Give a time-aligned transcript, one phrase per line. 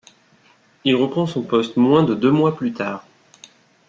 [0.83, 3.05] Il reprend son poste moins de deux mois plus tard.